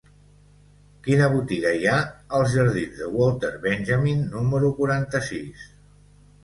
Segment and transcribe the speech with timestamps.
[1.07, 1.99] Quina botiga hi ha
[2.39, 5.71] als jardins de Walter Benjamin número quaranta-sis?